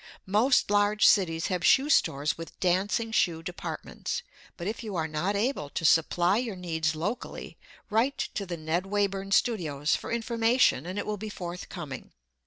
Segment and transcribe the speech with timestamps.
[0.25, 4.23] Most large cities have shoe stores with dancing shoe departments,
[4.57, 7.55] but if you are not able to supply your needs locally,
[7.91, 12.13] write to the Ned Wayburn Studios for information and it will be forthcoming.